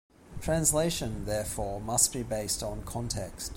Translation 0.41 1.25
therefore 1.25 1.79
must 1.79 2.11
be 2.11 2.23
based 2.23 2.63
on 2.63 2.81
context. 2.81 3.49